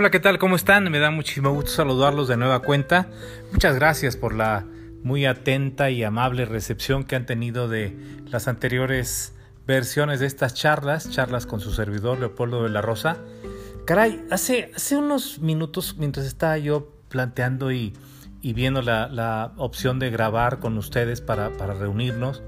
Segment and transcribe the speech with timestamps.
[0.00, 0.38] Hola, ¿qué tal?
[0.38, 0.90] ¿Cómo están?
[0.90, 3.10] Me da muchísimo gusto saludarlos de nueva cuenta.
[3.52, 4.64] Muchas gracias por la
[5.02, 9.34] muy atenta y amable recepción que han tenido de las anteriores
[9.66, 13.18] versiones de estas charlas, charlas con su servidor Leopoldo de la Rosa.
[13.84, 17.92] Caray, hace, hace unos minutos mientras estaba yo planteando y,
[18.40, 22.42] viendo la, opción de grabar con ustedes para, para reunirnos,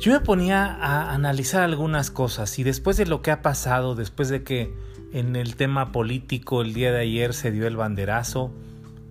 [0.00, 4.28] yo me ponía a analizar algunas cosas y después de lo que ha pasado, después
[4.30, 8.52] de que en el tema político, el día de ayer se dio el banderazo.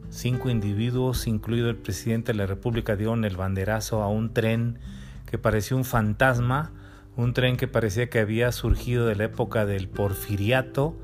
[0.09, 4.79] Cinco individuos, incluido el presidente de la República, dieron el banderazo a un tren
[5.29, 6.71] que parecía un fantasma,
[7.15, 10.97] un tren que parecía que había surgido de la época del porfiriato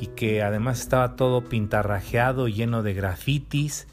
[0.00, 3.88] y que además estaba todo pintarrajeado, lleno de grafitis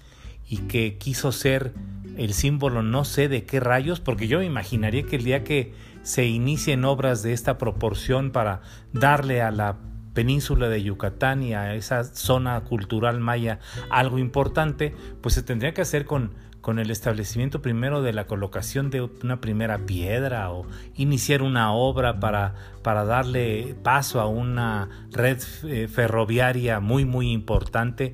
[0.47, 1.73] y que quiso ser
[2.17, 5.73] el símbolo no sé de qué rayos, porque yo me imaginaría que el día que
[6.03, 8.61] se inicien obras de esta proporción para
[8.93, 9.77] darle a la
[10.19, 15.79] península de Yucatán y a esa zona cultural maya algo importante, pues se tendría que
[15.79, 21.41] hacer con, con el establecimiento primero de la colocación de una primera piedra o iniciar
[21.41, 22.53] una obra para,
[22.83, 28.13] para darle paso a una red eh, ferroviaria muy muy importante,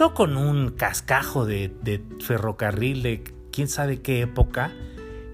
[0.00, 3.22] no con un cascajo de, de ferrocarril de
[3.52, 4.72] quién sabe qué época,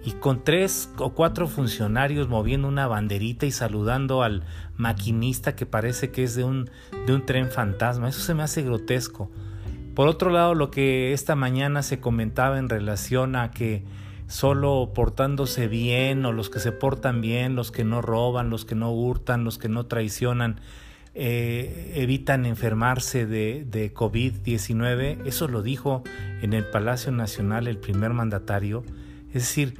[0.04, 4.44] y con tres o cuatro funcionarios moviendo una banderita y saludando al
[4.76, 6.70] maquinista que parece que es de un,
[7.06, 8.08] de un tren fantasma.
[8.08, 9.30] Eso se me hace grotesco.
[9.94, 13.84] Por otro lado, lo que esta mañana se comentaba en relación a que
[14.26, 18.74] solo portándose bien o los que se portan bien, los que no roban, los que
[18.74, 20.60] no hurtan, los que no traicionan,
[21.14, 25.26] eh, evitan enfermarse de, de COVID-19.
[25.26, 26.02] Eso lo dijo
[26.40, 28.82] en el Palacio Nacional el primer mandatario.
[29.28, 29.74] Es decir,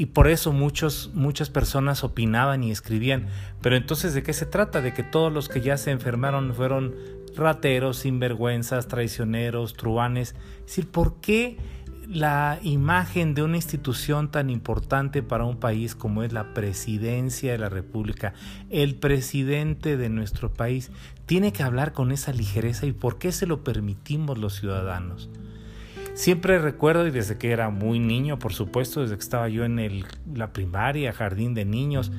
[0.00, 3.26] y por eso muchos, muchas personas opinaban y escribían.
[3.60, 4.80] Pero entonces, ¿de qué se trata?
[4.80, 6.94] De que todos los que ya se enfermaron fueron
[7.36, 10.34] rateros, sinvergüenzas, traicioneros, truanes.
[10.60, 11.58] Es decir, ¿por qué
[12.08, 17.58] la imagen de una institución tan importante para un país como es la presidencia de
[17.58, 18.32] la República,
[18.70, 20.90] el presidente de nuestro país,
[21.26, 25.28] tiene que hablar con esa ligereza y por qué se lo permitimos los ciudadanos?
[26.14, 29.78] Siempre recuerdo, y desde que era muy niño, por supuesto, desde que estaba yo en
[29.78, 30.04] el,
[30.34, 32.12] la primaria, jardín de niños,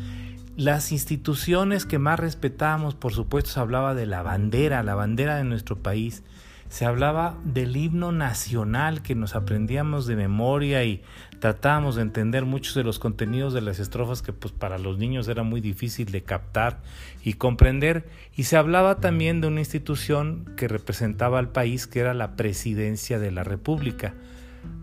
[0.56, 5.44] las instituciones que más respetábamos, por supuesto, se hablaba de la bandera, la bandera de
[5.44, 6.24] nuestro país,
[6.72, 11.04] se hablaba del himno nacional que nos aprendíamos de memoria y
[11.40, 15.28] tratábamos de entender muchos de los contenidos de las estrofas que pues para los niños
[15.28, 16.80] era muy difícil de captar
[17.26, 22.14] y comprender y se hablaba también de una institución que representaba al país que era
[22.14, 24.14] la presidencia de la República.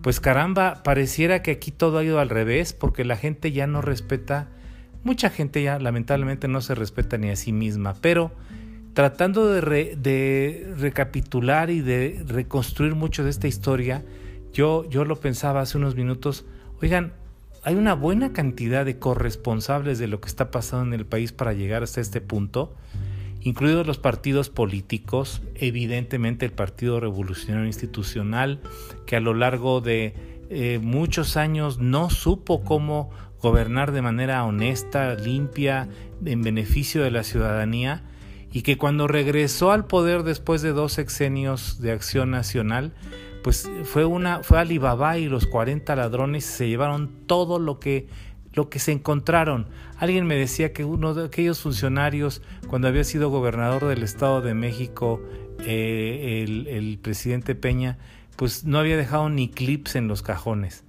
[0.03, 3.81] Pues caramba, pareciera que aquí todo ha ido al revés porque la gente ya no
[3.81, 4.48] respeta,
[5.04, 8.31] mucha gente ya lamentablemente no se respeta ni a sí misma, pero
[8.98, 14.04] tratando de, recapitular y de reconstruir mucho de esta historia,
[14.53, 16.47] yo, yo lo pensaba hace unos minutos,
[16.82, 17.12] oigan,
[17.62, 21.53] hay una buena cantidad de corresponsables de lo que está pasando en el país para
[21.53, 22.75] llegar hasta este punto,
[23.41, 28.60] incluidos los partidos políticos, evidentemente el Partido Revolucionario Institucional,
[29.06, 30.15] que a lo largo de
[30.50, 33.10] eh, muchos años no supo cómo
[33.41, 35.88] gobernar de manera honesta, limpia,
[36.25, 38.03] en beneficio de la ciudadanía,
[38.53, 42.92] y que cuando regresó al poder después de dos sexenios de acción nacional,
[43.42, 48.09] pues fue una fue Alibaba y los 40 ladrones se llevaron todo lo que
[48.53, 49.69] lo que se encontraron.
[49.98, 54.54] Alguien me decía que uno de aquellos funcionarios, cuando había sido gobernador del Estado de
[54.54, 55.22] México,
[55.60, 57.98] eh, el, el presidente Peña,
[58.36, 60.84] pues no había dejado ni clips en los cajones.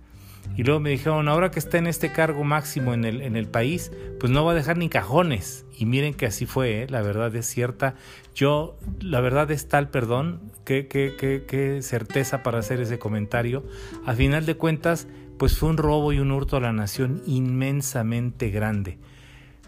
[0.55, 3.47] Y luego me dijeron, ahora que está en este cargo máximo en el, en el
[3.47, 5.65] país, pues no va a dejar ni cajones.
[5.77, 6.87] Y miren que así fue, ¿eh?
[6.89, 7.95] la verdad es cierta.
[8.35, 13.63] Yo, la verdad es tal, perdón, qué, qué, qué, qué certeza para hacer ese comentario.
[14.05, 15.07] A final de cuentas,
[15.37, 18.97] pues fue un robo y un hurto a la nación inmensamente grande.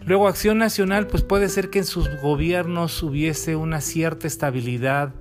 [0.04, 5.14] Luego Acción Nacional, pues puede ser que en sus gobiernos hubiese una cierta estabilidad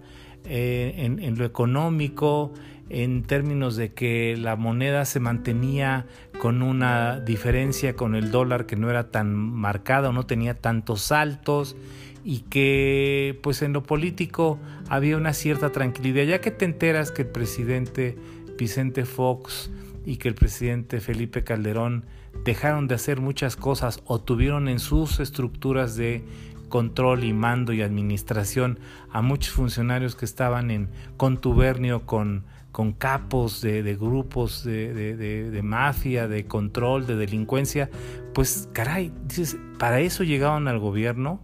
[0.44, 2.52] eh, en, lo económico,
[2.94, 6.06] en términos de que la moneda se mantenía
[6.40, 11.02] con una diferencia con el dólar que no era tan marcada o no tenía tantos
[11.02, 11.78] saltos
[12.26, 14.60] y que pues en lo político
[14.90, 16.24] había una cierta tranquilidad.
[16.24, 18.18] Ya que te enteras que el presidente
[18.58, 19.72] Vicente Fox
[20.06, 22.04] y que el presidente Felipe Calderón
[22.44, 26.26] dejaron de hacer muchas cosas o tuvieron en sus estructuras de
[26.68, 28.80] control y mando y administración
[29.12, 36.46] a muchos funcionarios que estaban en contubernio con con capos de, grupos de, mafia, de
[36.46, 37.90] control, de delincuencia,
[38.34, 41.42] pues caray, dices, para eso llegaban al gobierno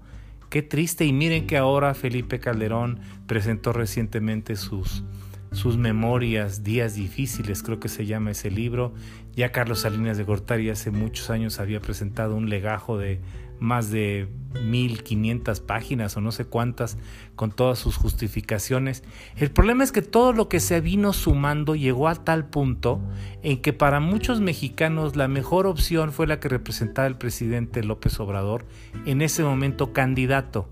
[0.49, 5.03] Qué triste y miren que ahora Felipe Calderón presentó recientemente sus,
[5.51, 8.93] sus memorias, Días Difíciles, creo que se llama ese libro.
[9.35, 13.19] Ya Carlos Salinas de Gortari hace muchos años había presentado un legajo de
[13.59, 14.27] más de
[14.63, 16.97] 1500 páginas o no sé cuántas
[17.35, 19.03] con todas sus justificaciones.
[19.35, 22.99] El problema es que todo lo que se vino sumando llegó a tal punto
[23.43, 28.19] en que para muchos mexicanos la mejor opción fue la que representaba el presidente López
[28.19, 28.65] Obrador,
[29.05, 30.69] en ese momento candidato,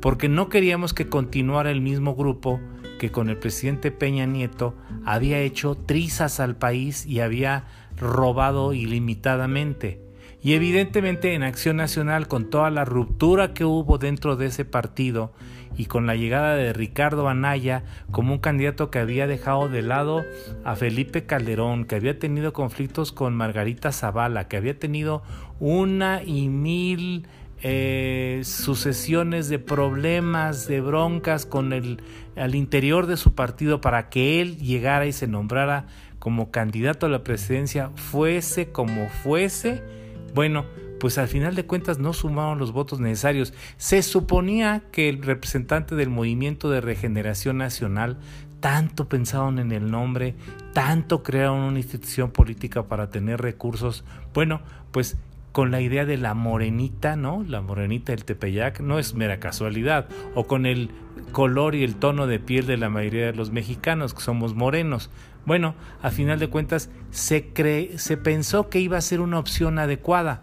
[0.00, 2.60] porque no queríamos que continuara el mismo grupo
[2.98, 7.64] que con el presidente Peña Nieto había hecho trizas al país y había
[7.96, 10.03] robado ilimitadamente.
[10.44, 15.32] Y evidentemente en Acción Nacional, con toda la ruptura que hubo dentro de ese partido
[15.74, 20.22] y con la llegada de Ricardo Anaya como un candidato que había dejado de lado
[20.62, 25.22] a Felipe Calderón, que había tenido conflictos con Margarita Zavala, que había tenido
[25.60, 27.26] una y mil
[27.62, 32.02] eh, sucesiones de problemas, de broncas con el
[32.36, 35.86] al interior de su partido para que él llegara y se nombrara
[36.18, 40.03] como candidato a la presidencia, fuese como fuese,
[40.34, 40.66] bueno,
[41.00, 43.54] pues al final de cuentas no sumaron los votos necesarios.
[43.76, 48.18] Se suponía que el representante del Movimiento de Regeneración Nacional
[48.60, 50.34] tanto pensaron en el nombre,
[50.72, 54.04] tanto crearon una institución política para tener recursos.
[54.32, 55.18] Bueno, pues
[55.52, 57.44] con la idea de la morenita, ¿no?
[57.46, 60.90] La morenita del Tepeyac no es mera casualidad, o con el
[61.30, 65.10] color y el tono de piel de la mayoría de los mexicanos, que somos morenos.
[65.46, 69.78] Bueno, a final de cuentas se, cree, se pensó que iba a ser una opción
[69.78, 70.42] adecuada,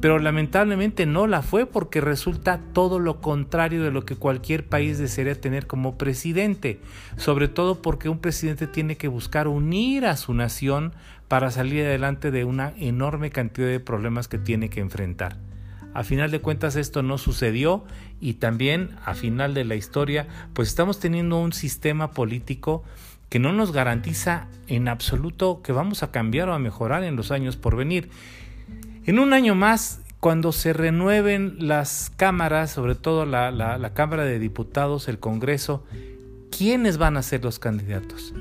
[0.00, 4.98] pero lamentablemente no la fue porque resulta todo lo contrario de lo que cualquier país
[4.98, 6.80] desearía tener como presidente,
[7.16, 10.92] sobre todo porque un presidente tiene que buscar unir a su nación
[11.28, 15.38] para salir adelante de una enorme cantidad de problemas que tiene que enfrentar.
[15.92, 17.84] A final de cuentas esto no sucedió
[18.20, 22.84] y también a final de la historia pues estamos teniendo un sistema político
[23.28, 27.30] que no nos garantiza en absoluto que vamos a cambiar o a mejorar en los
[27.30, 28.08] años por venir.
[29.04, 34.38] En un año más, cuando se renueven las cámaras, sobre todo la, la Cámara de
[34.38, 35.84] Diputados, el Congreso,
[36.56, 38.34] ¿quiénes van a ser los candidatos?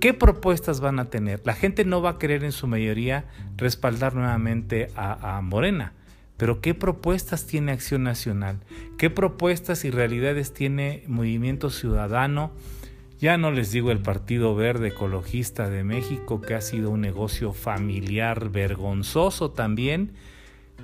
[0.00, 1.40] ¿Qué propuestas van a tener?
[1.44, 3.24] La gente no va a querer en su mayoría
[3.56, 5.92] respaldar nuevamente a, a Morena.
[6.36, 8.58] Pero ¿qué propuestas tiene Acción Nacional?
[8.98, 12.50] ¿Qué propuestas y realidades tiene Movimiento Ciudadano?
[13.22, 17.52] Ya no les digo el Partido Verde Ecologista de México, que ha sido un negocio
[17.52, 20.14] familiar vergonzoso también,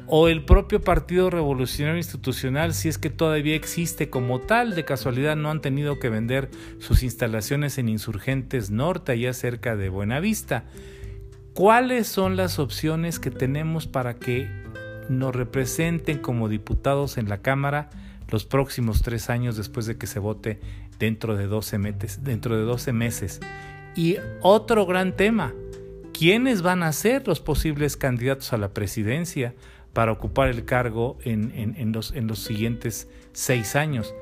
[0.07, 5.35] o el propio Partido Revolucionario Institucional, si es que todavía existe como tal, de casualidad
[5.35, 6.49] no han tenido que vender
[6.79, 10.67] sus instalaciones en Insurgentes Norte, allá cerca de Buenavista.
[11.55, 14.49] ¿Cuáles son las opciones que tenemos para que
[15.09, 17.91] nos representen como diputados en la Cámara
[18.31, 20.61] los próximos tres años después de que se vote
[20.99, 22.25] dentro de 12 meses.
[22.25, 23.41] Dentro de 12 meses.
[23.95, 25.55] Y otro gran tema,
[26.13, 29.55] ¿quiénes van a ser los posibles candidatos a la presidencia
[29.93, 34.15] para ocupar el cargo en, en, los, en los siguientes seis años?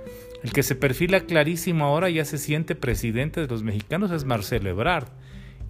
[0.42, 4.70] El que se perfila clarísimo ahora ya se siente presidente de los mexicanos es Marcelo
[4.70, 5.08] Ebrard.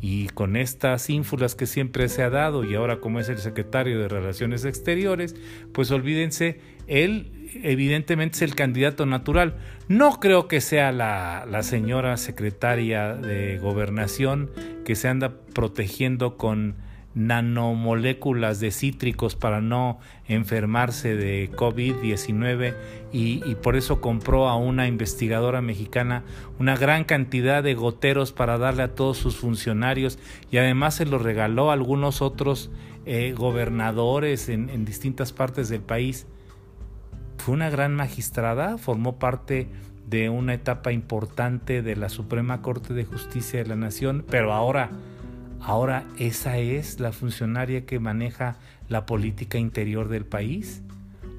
[0.01, 3.99] Y con estas ínfulas que siempre se ha dado y ahora como es el secretario
[3.99, 5.35] de Relaciones Exteriores,
[5.73, 9.57] pues olvídense, él evidentemente es el candidato natural.
[9.89, 14.51] No creo que sea la, señora secretaria de gobernación
[14.85, 16.77] que se anda protegiendo con
[17.15, 22.75] nanomoléculas de cítricos para no enfermarse de COVID-19
[23.11, 26.25] y, y, por eso compró a una investigadora mexicana
[26.59, 30.19] una gran cantidad de goteros para darle a todos sus funcionarios
[30.51, 32.71] y además se los regaló a algunos otros
[33.07, 36.27] eh, gobernadores en distintas partes del país
[37.39, 39.69] fue una gran magistrada, formó parte
[40.09, 44.91] de una etapa importante de la Suprema Corte de Justicia de la Nación, pero ahora,
[45.61, 48.57] ahora esa es la funcionaria que maneja
[48.89, 50.83] la política interior del país.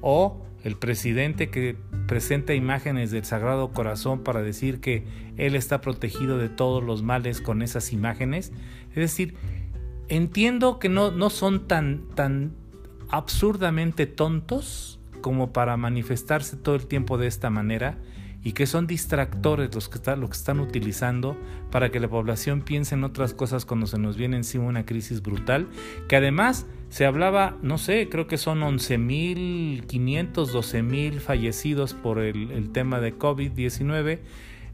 [0.00, 1.76] O el presidente que
[2.06, 5.04] presenta imágenes del Sagrado Corazón para decir que
[5.36, 8.52] él está protegido de todos los males con esas imágenes.
[8.90, 9.34] Es decir,
[10.08, 12.52] entiendo que no, no son tan, tan
[13.08, 17.98] absurdamente tontos como para manifestarse todo el tiempo de esta manera
[18.42, 21.36] y que son distractores los que, lo que están utilizando
[21.70, 25.22] para que la población piense en otras cosas cuando se nos viene encima una crisis
[25.22, 25.68] brutal,
[26.08, 33.00] que además se hablaba, no sé, creo que son 11.500, 12.000 fallecidos por el, tema
[33.00, 34.20] de COVID-19.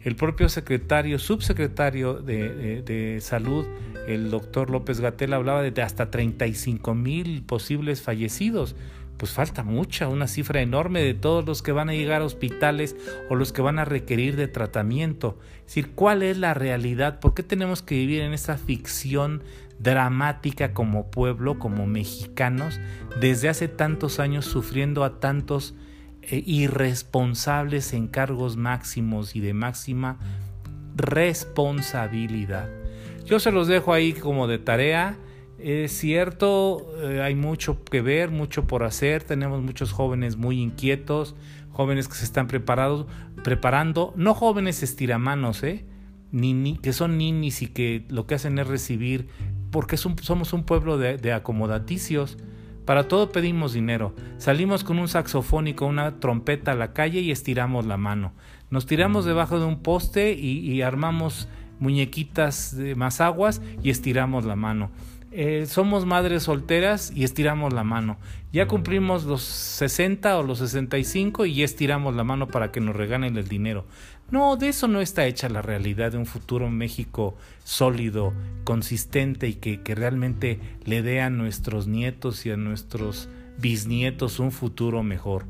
[0.04, 3.64] El propio secretario, subsecretario de, de, salud,
[4.06, 8.76] el doctor López Gatel, hablaba de hasta 35 mil posibles fallecidos
[9.16, 12.97] pues falta mucha, una cifra enorme de todos los que van a llegar a hospitales
[13.30, 15.38] o los que van a requerir de tratamiento.
[15.59, 17.21] Es decir, ¿cuál es la realidad?
[17.21, 19.42] ¿Por qué tenemos que vivir en esa ficción
[19.78, 22.80] dramática como pueblo, como mexicanos,
[23.21, 25.75] desde hace tantos años sufriendo a tantos
[26.23, 30.18] eh, irresponsables en cargos máximos y de máxima
[30.97, 32.68] responsabilidad?
[33.25, 35.16] Yo se los dejo ahí como de tarea
[35.64, 41.35] es cierto, eh, hay mucho que ver, mucho por hacer, tenemos muchos jóvenes muy inquietos,
[41.73, 43.06] jóvenes que se están preparados,
[43.42, 45.87] preparando, no jóvenes estiramanos, ¿eh?
[46.33, 49.28] Ni, que son ninis y que lo que hacen es recibir,
[49.71, 52.37] porque somos un pueblo de, de acomodaticios.
[52.85, 54.14] Para todo pedimos dinero.
[54.37, 58.33] Salimos con un saxofón y con una trompeta a la calle y estiramos la mano.
[58.68, 64.44] Nos tiramos debajo de un poste y, y armamos muñequitas de más aguas y estiramos
[64.44, 64.90] la mano.
[65.37, 68.19] Eh, somos madres solteras y estiramos la mano.
[68.53, 72.95] Ya cumplimos los 60 o los 65 y ya estiramos la mano para que nos
[72.95, 73.85] regalen el dinero.
[74.31, 79.55] No, de eso no está hecha la realidad de un futuro México sólido, consistente y
[79.55, 85.47] que, que realmente le dé a nuestros nietos y a nuestros bisnietos un futuro mejor.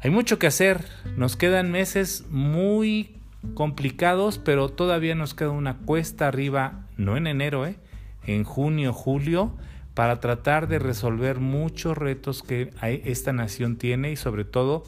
[0.00, 0.84] Hay mucho que hacer,
[1.16, 3.14] nos quedan meses muy
[3.54, 7.76] complicados, pero todavía nos queda una cuesta arriba, no en enero, ¿eh?
[8.26, 9.52] En junio, julio,
[9.94, 14.84] para tratar de resolver muchos retos que esta nación tiene y sobre todo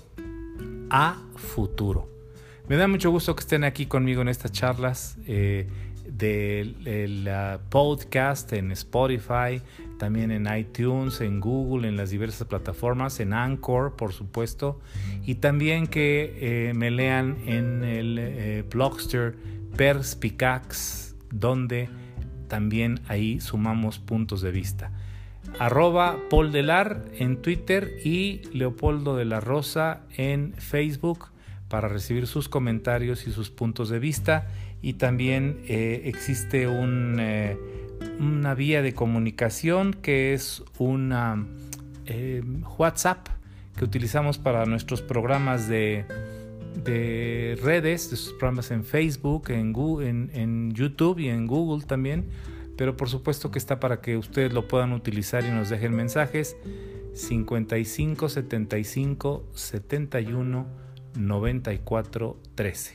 [0.90, 2.08] a futuro.
[2.68, 5.66] Me da mucho gusto que estén aquí conmigo en estas charlas eh,
[6.06, 7.28] del
[7.68, 9.60] podcast en Spotify,
[9.98, 14.80] también en iTunes, en Google, en las diversas plataformas, en Anchor, por supuesto,
[15.24, 19.34] y también que eh, me lean en el eh, blogster
[19.76, 21.88] Perspicax, donde
[22.50, 24.90] también ahí sumamos puntos de vista.
[25.58, 31.28] Arroba Paul Delar en Twitter y Leopoldo de la Rosa en Facebook
[31.68, 34.48] para recibir sus comentarios y sus puntos de vista.
[34.82, 37.58] Y también eh, existe eh,
[38.18, 41.46] una vía de comunicación que es una
[42.06, 42.42] eh,
[42.76, 43.28] WhatsApp
[43.76, 46.04] que utilizamos para nuestros programas de,
[46.84, 52.28] de redes, de sus programas en Facebook, en, Google, en, YouTube y en Google también.
[52.76, 56.56] Pero por supuesto que está para que ustedes lo puedan utilizar y nos dejen mensajes.
[57.12, 60.66] 55 75 71
[61.14, 62.94] 94 13.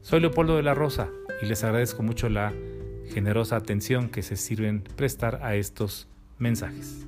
[0.00, 1.08] Soy Leopoldo de la Rosa
[1.42, 2.52] y les agradezco mucho la
[3.08, 6.08] generosa atención que se sirven prestar a estos
[6.38, 7.06] mensajes.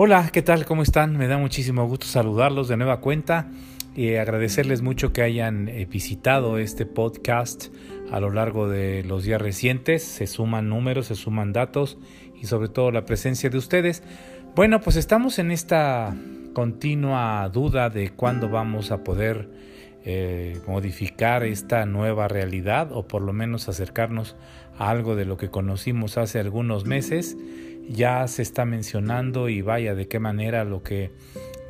[0.00, 0.64] Hola, ¿qué tal?
[0.64, 1.16] ¿Cómo están?
[1.16, 3.50] Me da muchísimo gusto saludarlos de nueva cuenta
[3.96, 7.74] y agradecerles mucho que hayan eh, visitado este podcast
[8.12, 10.04] a lo largo de los días recientes.
[10.04, 11.98] Se suman números, se suman datos
[12.40, 14.04] y sobre todo la presencia de ustedes.
[14.54, 16.14] Bueno, pues estamos en esta
[16.52, 19.50] continua duda de cuándo vamos a poder
[20.04, 24.36] eh, modificar esta nueva realidad o por lo menos acercarnos
[24.78, 27.36] a algo de lo que conocimos hace algunos meses
[27.88, 31.10] ya se está mencionando y vaya de qué manera lo que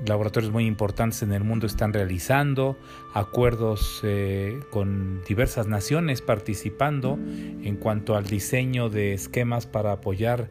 [0.06, 2.78] laboratorios muy importantes en el mundo están realizando,
[3.14, 10.50] acuerdos eh, con diversas naciones participando en cuanto al diseño de esquemas para apoyar,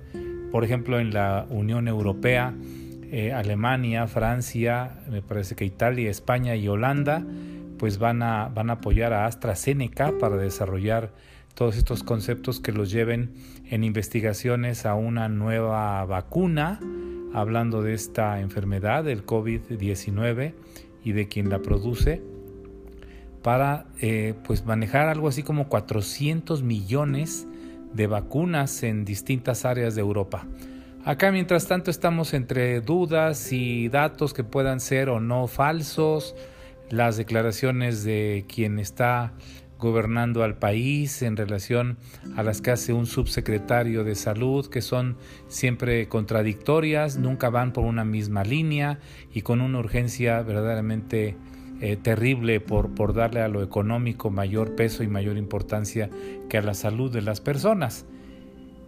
[0.51, 2.53] por ejemplo, en la Unión Europea,
[3.09, 7.25] eh, Alemania, Francia, me parece que Italia, España y Holanda,
[7.77, 11.13] pues van a, van a apoyar a AstraZeneca para desarrollar
[11.57, 13.33] todos estos conceptos que los lleven
[13.65, 16.79] en investigaciones a una nueva vacuna,
[17.33, 20.53] hablando de esta enfermedad, del COVID-19
[21.03, 22.21] y de quien la produce,
[23.41, 27.47] para eh, pues manejar algo así como 400 millones
[27.91, 30.45] de vacunas en distintas áreas de Europa.
[31.05, 36.35] Acá mientras tanto estamos entre dudas y datos que puedan ser o no falsos,
[36.91, 39.33] las declaraciones de quien está
[39.79, 41.98] gobernando al país en relación
[42.36, 45.17] a las que hace un subsecretario de salud, que son
[45.48, 49.00] siempre contradictorias, nunca van por una misma línea
[49.34, 51.36] y con una urgencia verdaderamente
[51.79, 56.10] eh, terrible por, por darle a lo económico mayor peso y mayor importancia
[56.50, 58.05] que a la salud de las personas.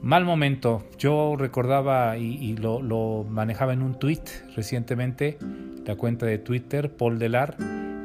[0.01, 0.85] Mal momento.
[0.97, 4.23] Yo recordaba y, lo, lo, manejaba en un tweet
[4.55, 5.37] recientemente,
[5.85, 7.57] la cuenta de Twitter, Paul Delar,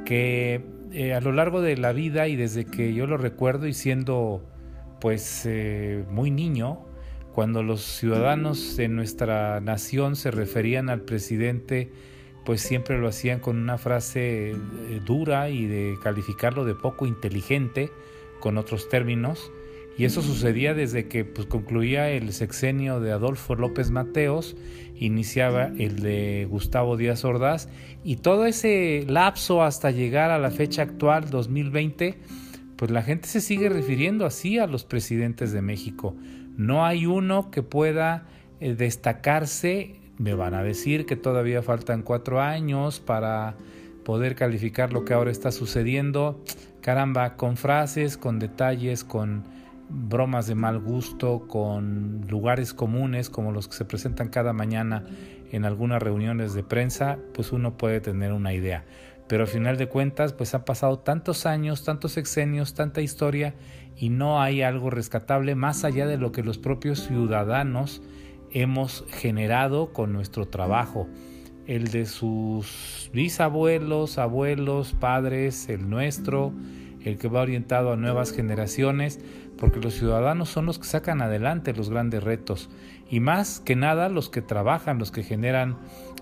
[0.04, 0.60] que
[0.94, 4.42] eh, a lo largo de la vida y desde que yo lo recuerdo y siendo
[5.00, 6.86] pues eh, muy niño,
[7.34, 11.90] cuando los ciudadanos de nuestra nación se referían al presidente
[12.44, 14.56] pues siempre lo hacían con una frase eh,
[15.04, 17.90] dura y de calificarlo de poco inteligente,
[18.40, 19.50] con otros términos.
[19.96, 24.56] Y eso sucedía desde que pues, concluía el sexenio de Adolfo López Mateos,
[24.96, 27.68] iniciaba el de Gustavo Díaz Ordaz,
[28.02, 32.18] y todo ese lapso hasta llegar a la fecha actual, 2020,
[32.76, 36.16] pues la gente se sigue refiriendo así a los presidentes de México.
[36.56, 38.26] No hay uno que pueda
[38.60, 43.56] eh, destacarse me van a decir que todavía faltan cuatro años para
[44.04, 46.40] poder calificar lo que ahora está sucediendo.
[46.80, 49.44] Caramba, con frases, con detalles, con
[49.88, 55.04] bromas de mal gusto, con lugares comunes como los que se presentan cada mañana
[55.50, 58.84] en algunas reuniones de prensa, pues uno puede tener una idea.
[59.28, 63.54] Pero al final de cuentas, pues han pasado tantos años, tantos sexenios, tanta historia
[63.96, 68.02] y no hay algo rescatable más allá de lo que los propios ciudadanos
[68.50, 71.08] hemos generado con nuestro trabajo,
[71.66, 76.52] el de sus bisabuelos, abuelos, padres, el nuestro,
[77.04, 79.20] el que va orientado a nuevas generaciones,
[79.58, 82.70] porque los ciudadanos son los que sacan adelante los grandes retos.
[83.10, 85.76] Y más que nada los que trabajan, los que generan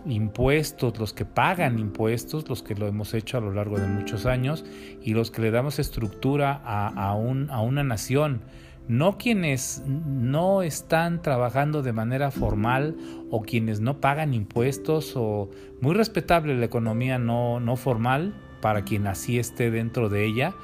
[0.06, 4.26] impuestos, los que pagan impuestos, los que lo hemos hecho a lo largo de muchos
[4.26, 4.64] años
[5.02, 8.42] y los que le damos estructura a, a, un, a una nación.
[8.88, 12.96] No quienes no están trabajando de manera formal
[13.30, 19.06] o quienes no pagan impuestos o muy respetable la economía no, no formal para quien
[19.06, 20.54] así esté dentro de ella,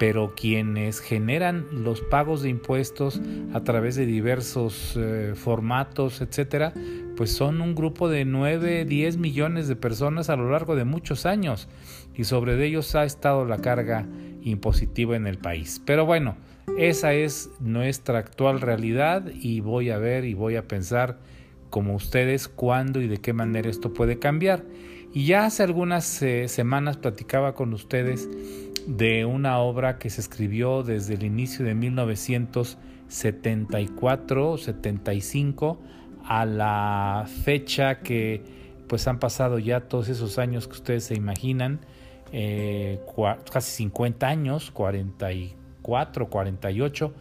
[0.00, 3.20] pero quienes generan los pagos de impuestos
[3.52, 6.72] a través de diversos eh, formatos, etcétera,
[7.16, 11.24] pues son un grupo de 9, 10 millones de personas a lo largo de muchos
[11.24, 11.68] años
[12.16, 14.08] y sobre ellos ha estado la carga
[14.42, 15.80] impositiva en el país.
[15.84, 16.36] Pero bueno,
[16.78, 21.18] esa es nuestra actual realidad y voy a ver y voy a pensar
[21.70, 24.64] como ustedes cuándo y de qué manera esto puede cambiar.
[25.14, 28.30] Y ya hace algunas eh, semanas platicaba con ustedes
[28.86, 35.78] de una obra que se escribió desde el inicio de 1974 75
[36.24, 38.42] a la fecha que
[38.88, 41.80] pues han pasado ya todos esos años que ustedes se imaginan,
[42.32, 43.00] eh,
[43.50, 47.12] casi 50 años, 44 48.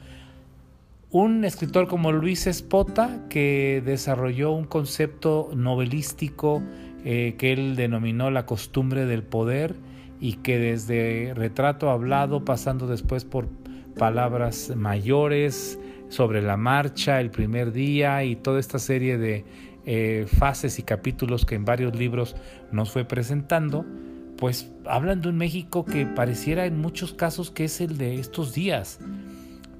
[1.11, 6.63] Un escritor como Luis Espota que desarrolló un concepto novelístico
[7.03, 9.75] eh, que él denominó la costumbre del poder
[10.19, 13.47] y que desde retrato hablado, pasando después por
[13.97, 19.45] palabras mayores sobre la marcha, el primer día y toda esta serie de
[19.85, 22.35] eh, fases y capítulos que en varios libros
[22.71, 23.85] nos fue presentando,
[24.37, 28.53] pues hablan de un México que pareciera en muchos casos que es el de estos
[28.53, 28.99] días.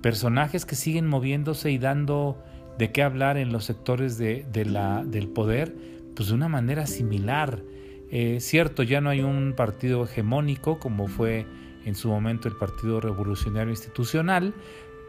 [0.02, 2.44] Personajes que siguen moviéndose y dando
[2.78, 5.76] de qué hablar en los sectores de, la, del poder,
[6.22, 7.64] pues de una manera similar.
[8.12, 11.48] Eh, cierto, ya no hay un partido hegemónico como fue
[11.84, 14.54] en su momento el Partido Revolucionario Institucional,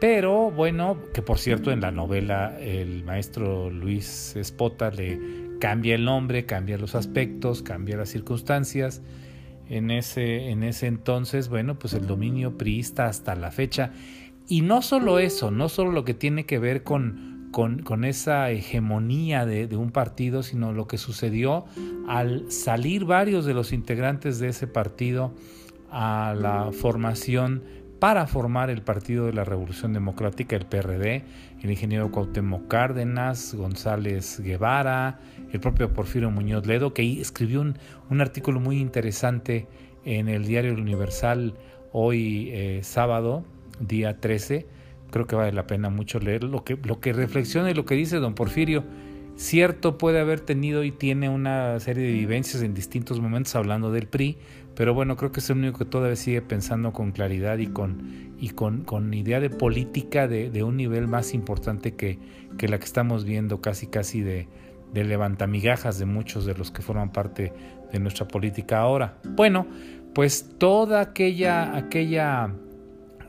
[0.01, 5.19] pero bueno, que por cierto en la novela el maestro Luis Espota le
[5.59, 9.03] cambia el nombre, cambia los aspectos, cambia las circunstancias
[9.69, 13.91] en ese, en ese entonces, bueno, pues el dominio priista hasta la fecha.
[14.47, 19.45] Y no solo eso, no solo lo que tiene que ver con, con, esa hegemonía
[19.45, 21.65] de, un partido, sino lo que sucedió
[22.07, 25.31] al salir varios de los integrantes de ese partido
[25.91, 27.63] a la formación
[27.99, 31.23] para formar el Partido de la Revolución Democrática, el PRD,
[31.61, 35.19] el ingeniero Cuauhtémoc Cárdenas, González Guevara,
[35.53, 37.77] el propio Porfirio Muñoz Ledo, que escribió un,
[38.09, 39.67] un artículo muy interesante
[40.03, 41.53] en el diario Universal
[41.93, 43.45] hoy eh, sábado,
[43.79, 44.65] día 13.
[45.13, 47.93] Creo que vale la pena mucho leer lo que, lo que reflexiona y lo que
[47.93, 48.83] dice don Porfirio.
[49.35, 54.07] Cierto puede haber tenido y tiene una serie de vivencias en distintos momentos hablando del
[54.07, 54.39] PRI,
[54.75, 58.33] pero bueno, creo que es el único que todavía sigue pensando con claridad y con,
[58.39, 62.17] y con, con idea de política de, un nivel más importante que,
[62.57, 64.47] que la que estamos viendo casi casi de,
[64.95, 67.53] de levantamigajas de muchos de los que forman parte
[67.91, 69.19] de nuestra política ahora.
[69.35, 69.67] Bueno,
[70.15, 72.51] pues toda aquella, aquella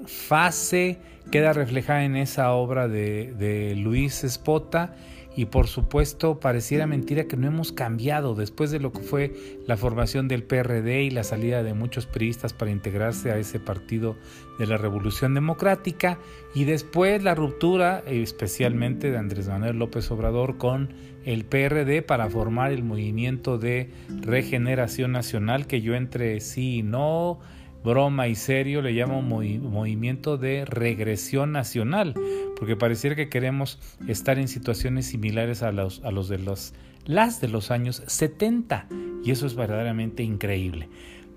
[0.06, 0.98] fase
[1.30, 4.94] queda reflejada en esa obra de, Luis Espota
[5.36, 8.34] y por supuesto pareciera mentira que no hemos cambiado.
[8.34, 9.34] Después de lo que fue
[9.66, 14.16] la formación del PRD y la salida de muchos priistas para integrarse a ese partido
[14.60, 16.18] de la Revolución Democrática
[16.54, 20.90] y después la ruptura especialmente de Andrés Manuel López Obrador con
[21.24, 23.90] el PRD para formar el movimiento de
[24.20, 27.40] regeneración nacional que yo entre sí y no
[27.84, 32.14] broma y serio le llamo movimiento de regresión nacional,
[32.58, 36.72] porque pareciera que queremos estar en situaciones similares a los, a los de los,
[37.04, 38.88] las de los años 70
[39.22, 40.88] y eso es verdaderamente increíble.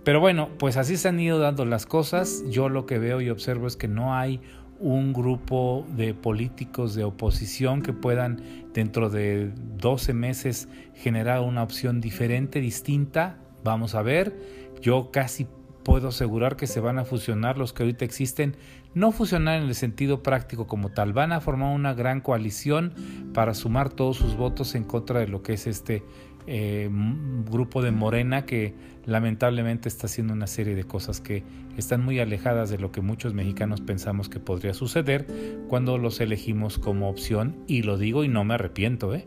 [0.06, 2.46] Pero bueno, pues así se han ido dando las cosas.
[2.50, 4.40] Yo lo que veo y observo es que no hay
[4.80, 8.42] un grupo de políticos de oposición que puedan
[8.74, 13.40] dentro de 12 meses generar una opción diferente, distinta.
[13.66, 14.34] Vamos a ver,
[14.82, 15.46] yo casi
[15.88, 18.58] puedo asegurar que se van a fusionar los que ahorita existen,
[18.94, 22.92] no fusionar en el sentido práctico como tal, van a formar una gran coalición
[23.34, 26.04] para sumar todos sus votos en contra de lo que es este
[26.46, 26.90] eh,
[27.50, 31.44] grupo de Morena que lamentablemente está haciendo una serie de cosas que
[31.78, 35.26] están muy alejadas de lo que muchos mexicanos pensamos que podría suceder
[35.70, 39.26] cuando los elegimos como opción y lo digo y no me arrepiento, ¿eh?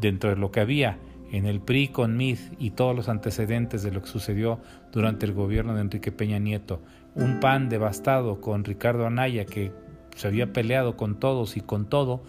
[0.00, 0.98] dentro de lo que había
[1.32, 4.60] en el PRI con MID y todos los antecedentes de lo que sucedió
[4.92, 6.80] durante el gobierno de Enrique Peña Nieto,
[7.14, 9.72] un PAN devastado con Ricardo Anaya que
[10.14, 12.22] se había peleado con todos y con todo,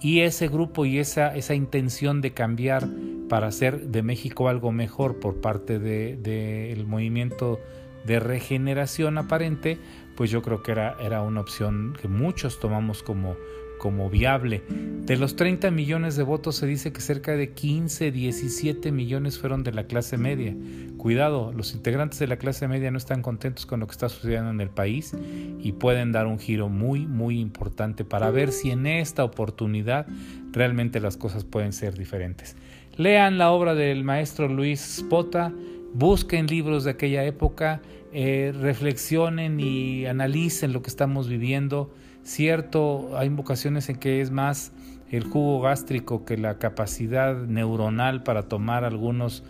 [0.00, 2.88] y ese grupo y esa, esa intención de cambiar
[3.28, 7.58] para hacer de México algo mejor por parte del de, movimiento
[8.06, 9.78] de regeneración aparente,
[10.16, 13.36] pues yo creo que era, era una opción que muchos tomamos como,
[13.78, 14.62] como viable.
[14.68, 19.62] De los 30 millones de votos se dice que cerca de 15, 17 millones fueron
[19.62, 20.54] de la clase media.
[20.98, 24.50] Cuidado, los integrantes de la clase media no están contentos con lo que está sucediendo
[24.50, 25.16] en el país
[25.60, 30.06] y pueden dar un giro muy, muy importante para ver si en esta oportunidad
[30.52, 32.56] realmente las cosas pueden ser diferentes.
[32.96, 35.52] Lean la obra del maestro Luis Spota,
[35.94, 37.80] busquen libros de aquella época,
[38.12, 41.94] eh, reflexionen y analicen lo que estamos viviendo
[42.28, 44.70] Cierto, hay ocasiones en que es más
[45.10, 49.42] el jugo gástrico que la capacidad neuronal para tomar algunas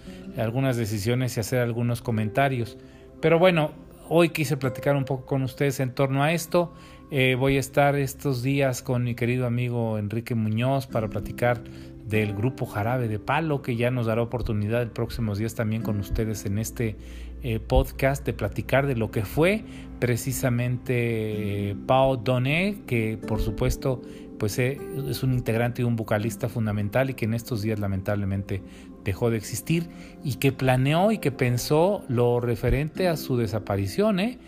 [0.76, 2.78] decisiones y hacer algunos comentarios.
[3.20, 3.72] Pero bueno,
[4.08, 6.72] hoy quise platicar un poco con ustedes en torno a esto.
[7.10, 11.60] Eh, voy a estar estos días con mi querido amigo Enrique Muñoz para platicar
[12.06, 15.98] del grupo Jarabe de Palo, que ya nos dará oportunidad el próximos días también con
[15.98, 16.96] ustedes en este
[17.42, 19.64] eh, podcast de platicar de lo que fue
[19.98, 24.02] precisamente eh, Pau Doné, que por supuesto
[24.38, 28.62] pues eh, es un integrante y un vocalista fundamental y que en estos días lamentablemente
[29.04, 29.88] dejó de existir
[30.24, 34.20] y que planeó y que pensó lo referente a su desaparición.
[34.20, 34.38] ¿eh?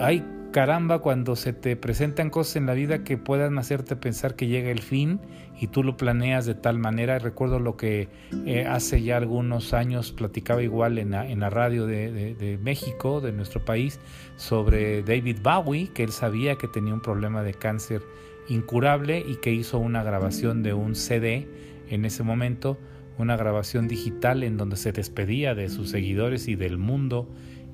[0.00, 0.24] Hay
[0.56, 4.70] caramba cuando se te presentan cosas en la vida que puedan hacerte pensar que llega
[4.70, 5.20] el fin
[5.60, 7.18] y tú lo planeas de tal manera.
[7.18, 8.08] Recuerdo lo que
[8.46, 14.00] eh, hace ya algunos años platicaba igual en la, radio de, México, de nuestro país,
[14.36, 18.00] sobre David Bowie, que él sabía que tenía un problema de cáncer
[18.48, 21.48] incurable y que hizo una grabación de un CD
[21.90, 22.78] en ese momento,
[23.18, 27.28] una grabación digital en donde se despedía de sus seguidores y del mundo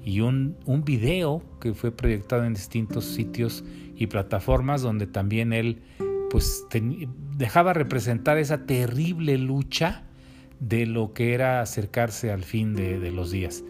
[0.05, 3.65] y un, un video que fue proyectado en distintos sitios
[3.97, 5.83] y plataformas donde también él
[6.31, 6.67] pues
[7.37, 10.05] dejaba representar esa terrible lucha
[10.61, 13.63] de lo que era acercarse al fin de, los días.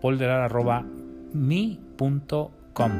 [0.00, 2.92] poldelar.me.com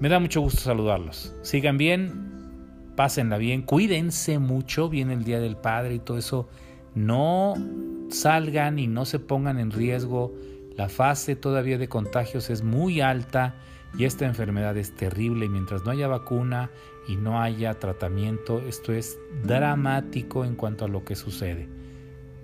[0.00, 1.34] Me da mucho gusto saludarlos.
[1.42, 2.26] Sigan bien,
[2.96, 6.48] pásenla bien, cuídense mucho, viene el Día del Padre y todo eso.
[6.94, 7.54] No
[8.08, 10.34] salgan y no se pongan en riesgo.
[10.76, 13.54] La fase todavía de contagios es muy alta
[13.98, 15.48] y esta enfermedad es terrible.
[15.48, 16.70] Mientras no haya vacuna
[17.08, 21.68] y no haya tratamiento, esto es dramático en cuanto a lo que sucede.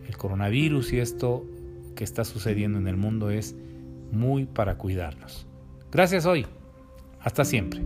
[0.07, 1.45] El coronavirus y esto
[1.95, 3.55] que está sucediendo en el mundo es
[4.11, 5.47] muy para cuidarnos.
[5.91, 6.47] Gracias hoy.
[7.21, 7.83] Hasta siempre.